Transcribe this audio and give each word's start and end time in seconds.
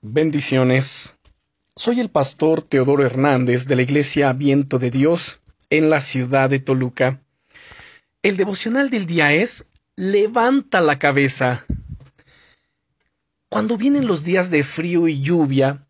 Bendiciones. 0.00 1.16
Soy 1.74 1.98
el 1.98 2.08
pastor 2.08 2.62
Teodoro 2.62 3.04
Hernández 3.04 3.66
de 3.66 3.74
la 3.74 3.82
Iglesia 3.82 4.32
Viento 4.32 4.78
de 4.78 4.92
Dios 4.92 5.40
en 5.70 5.90
la 5.90 6.00
ciudad 6.00 6.48
de 6.48 6.60
Toluca. 6.60 7.20
El 8.22 8.36
devocional 8.36 8.90
del 8.90 9.06
día 9.06 9.32
es 9.32 9.66
Levanta 9.96 10.80
la 10.80 11.00
cabeza. 11.00 11.66
Cuando 13.48 13.76
vienen 13.76 14.06
los 14.06 14.22
días 14.22 14.50
de 14.50 14.62
frío 14.62 15.08
y 15.08 15.20
lluvia, 15.20 15.84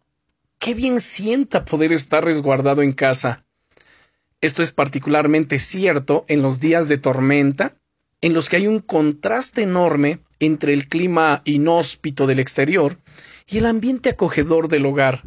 qué 0.59 0.73
bien 0.73 1.03
sienta 1.03 1.67
poder 1.67 1.93
estar 1.93 2.25
resguardado 2.25 2.81
en 2.81 2.95
casa. 2.95 3.45
Esto 4.41 4.63
es 4.63 4.73
particularmente 4.73 5.59
cierto 5.59 6.25
en 6.29 6.41
los 6.41 6.61
días 6.61 6.89
de 6.89 6.97
tormenta, 6.97 7.77
en 8.23 8.33
los 8.33 8.49
que 8.49 8.57
hay 8.57 8.69
un 8.69 8.79
contraste 8.79 9.61
enorme 9.61 10.21
entre 10.41 10.73
el 10.73 10.89
clima 10.89 11.43
inhóspito 11.45 12.27
del 12.27 12.39
exterior 12.39 12.99
y 13.49 13.59
el 13.59 13.67
ambiente 13.67 14.11
acogedor 14.11 14.69
del 14.69 14.85
hogar. 14.85 15.23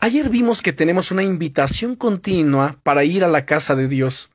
Ayer 0.00 0.28
vimos 0.28 0.62
que 0.62 0.72
tenemos 0.72 1.10
una 1.10 1.22
invitación 1.22 1.94
continua 1.94 2.80
para 2.82 3.04
ir 3.04 3.22
a 3.22 3.28
la 3.28 3.46
casa 3.46 3.76
de 3.76 3.86
Dios. 3.86 4.30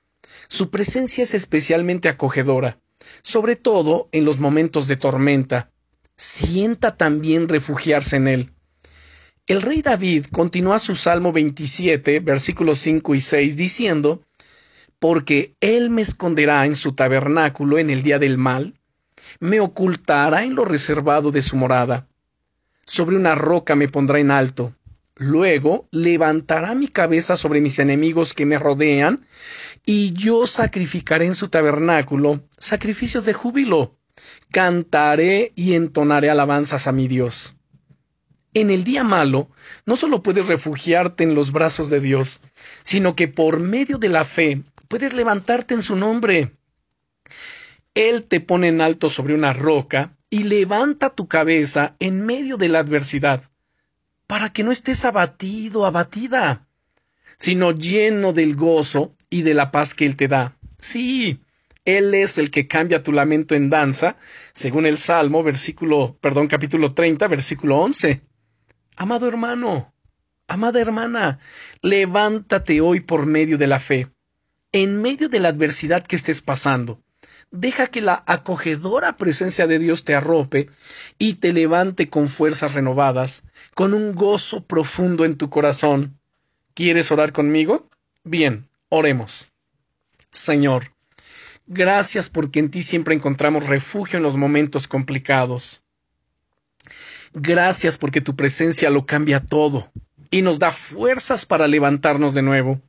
Su 0.47 0.69
presencia 0.69 1.23
es 1.23 1.33
especialmente 1.33 2.07
acogedora, 2.07 2.79
sobre 3.21 3.55
todo 3.55 4.07
en 4.11 4.23
los 4.23 4.39
momentos 4.39 4.87
de 4.87 4.95
tormenta. 4.95 5.71
Sienta 6.15 6.95
también 6.95 7.49
refugiarse 7.49 8.15
en 8.15 8.27
él. 8.27 8.51
El 9.47 9.61
rey 9.61 9.81
David 9.81 10.27
continúa 10.31 10.79
su 10.79 10.95
Salmo 10.95 11.33
27, 11.33 12.21
versículos 12.21 12.79
5 12.79 13.13
y 13.15 13.21
6, 13.21 13.57
diciendo, 13.57 14.23
Porque 14.99 15.55
él 15.59 15.89
me 15.89 16.01
esconderá 16.01 16.65
en 16.65 16.75
su 16.75 16.93
tabernáculo 16.93 17.77
en 17.77 17.89
el 17.89 18.01
día 18.01 18.19
del 18.19 18.37
mal, 18.37 18.79
me 19.39 19.59
ocultará 19.59 20.43
en 20.43 20.55
lo 20.55 20.63
reservado 20.63 21.31
de 21.31 21.41
su 21.41 21.57
morada 21.57 22.07
sobre 22.85 23.15
una 23.15 23.35
roca 23.35 23.75
me 23.75 23.87
pondrá 23.87 24.19
en 24.19 24.31
alto. 24.31 24.73
Luego 25.17 25.87
levantará 25.91 26.75
mi 26.75 26.87
cabeza 26.87 27.37
sobre 27.37 27.61
mis 27.61 27.79
enemigos 27.79 28.33
que 28.33 28.45
me 28.45 28.59
rodean, 28.59 29.25
y 29.85 30.11
yo 30.13 30.45
sacrificaré 30.45 31.25
en 31.25 31.35
su 31.35 31.47
tabernáculo 31.47 32.43
sacrificios 32.57 33.25
de 33.25 33.33
júbilo. 33.33 33.97
Cantaré 34.51 35.53
y 35.55 35.73
entonaré 35.73 36.29
alabanzas 36.29 36.87
a 36.87 36.91
mi 36.91 37.07
Dios. 37.07 37.55
En 38.53 38.71
el 38.71 38.83
día 38.83 39.03
malo, 39.03 39.49
no 39.85 39.95
solo 39.95 40.23
puedes 40.23 40.47
refugiarte 40.47 41.23
en 41.23 41.35
los 41.35 41.51
brazos 41.51 41.89
de 41.89 41.99
Dios, 41.99 42.41
sino 42.83 43.15
que 43.15 43.27
por 43.27 43.59
medio 43.59 43.97
de 43.97 44.09
la 44.09 44.23
fe 44.23 44.63
puedes 44.87 45.13
levantarte 45.13 45.73
en 45.73 45.81
su 45.81 45.95
nombre. 45.95 46.55
Él 47.93 48.23
te 48.23 48.39
pone 48.39 48.69
en 48.69 48.81
alto 48.81 49.09
sobre 49.09 49.33
una 49.33 49.53
roca 49.53 50.15
y 50.35 50.43
levanta 50.43 51.11
tu 51.11 51.29
cabeza 51.29 51.95
en 51.97 52.25
medio 52.25 52.57
de 52.57 52.67
la 52.67 52.79
adversidad, 52.79 53.41
para 54.27 54.49
que 54.49 54.65
no 54.65 54.73
estés 54.73 55.05
abatido, 55.05 55.85
abatida, 55.85 56.67
sino 57.37 57.71
lleno 57.71 58.33
del 58.33 58.57
gozo 58.57 59.15
y 59.29 59.43
de 59.43 59.53
la 59.53 59.71
paz 59.71 59.93
que 59.93 60.05
Él 60.05 60.17
te 60.17 60.27
da. 60.27 60.57
Sí, 60.77 61.39
Él 61.85 62.13
es 62.13 62.37
el 62.37 62.51
que 62.51 62.67
cambia 62.67 63.01
tu 63.01 63.13
lamento 63.13 63.55
en 63.55 63.69
danza, 63.69 64.17
según 64.51 64.85
el 64.85 64.97
Salmo, 64.97 65.41
versículo, 65.41 66.17
perdón, 66.19 66.49
capítulo 66.49 66.93
30, 66.93 67.29
versículo 67.29 67.77
11. 67.77 68.21
Amado 68.97 69.29
hermano, 69.29 69.93
amada 70.49 70.81
hermana, 70.81 71.39
levántate 71.81 72.81
hoy 72.81 72.99
por 72.99 73.25
medio 73.25 73.57
de 73.57 73.67
la 73.67 73.79
fe, 73.79 74.09
en 74.73 75.01
medio 75.01 75.29
de 75.29 75.39
la 75.39 75.47
adversidad 75.47 76.05
que 76.05 76.17
estés 76.17 76.41
pasando. 76.41 77.04
Deja 77.57 77.87
que 77.87 78.01
la 78.01 78.21
acogedora 78.27 79.15
presencia 79.15 79.65
de 79.65 79.79
Dios 79.79 80.03
te 80.03 80.13
arrope 80.13 80.69
y 81.17 81.35
te 81.35 81.53
levante 81.53 82.09
con 82.09 82.27
fuerzas 82.27 82.73
renovadas, 82.73 83.45
con 83.73 83.93
un 83.93 84.13
gozo 84.13 84.65
profundo 84.65 85.23
en 85.23 85.37
tu 85.37 85.49
corazón. 85.49 86.19
¿Quieres 86.73 87.13
orar 87.13 87.31
conmigo? 87.31 87.89
Bien, 88.25 88.67
oremos. 88.89 89.47
Señor, 90.29 90.91
gracias 91.65 92.29
porque 92.29 92.59
en 92.59 92.71
ti 92.71 92.83
siempre 92.83 93.15
encontramos 93.15 93.67
refugio 93.67 94.17
en 94.17 94.23
los 94.23 94.35
momentos 94.35 94.89
complicados. 94.89 95.81
Gracias 97.33 97.97
porque 97.97 98.19
tu 98.19 98.35
presencia 98.35 98.89
lo 98.89 99.05
cambia 99.05 99.39
todo 99.39 99.89
y 100.29 100.41
nos 100.41 100.59
da 100.59 100.71
fuerzas 100.71 101.45
para 101.45 101.69
levantarnos 101.69 102.33
de 102.33 102.41
nuevo. 102.41 102.81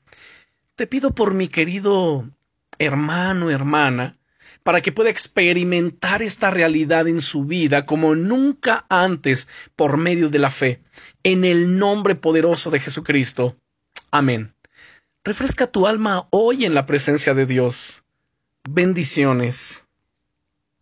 Te 0.75 0.89
pido 0.89 1.15
por 1.15 1.35
mi 1.35 1.47
querido 1.47 2.29
hermano, 2.81 3.49
hermana, 3.51 4.17
para 4.63 4.81
que 4.81 4.93
pueda 4.93 5.11
experimentar 5.11 6.23
esta 6.23 6.51
realidad 6.51 7.09
en 7.09 7.21
su 7.21 7.45
vida 7.45 7.85
como 7.85 8.15
nunca 8.15 8.87
antes 8.89 9.49
por 9.77 9.97
medio 9.97 10.29
de 10.29 10.39
la 10.39 10.51
fe, 10.51 10.81
en 11.23 11.45
el 11.45 11.79
nombre 11.79 12.15
poderoso 12.15 12.71
de 12.71 12.81
Jesucristo. 12.81 13.57
Amén. 14.11 14.55
Refresca 15.25 15.67
tu 15.67 15.87
alma 15.87 16.29
hoy 16.31 16.65
en 16.65 16.75
la 16.75 16.87
presencia 16.87 17.35
de 17.35 17.47
Dios. 17.47 18.05
Bendiciones. 18.69 19.86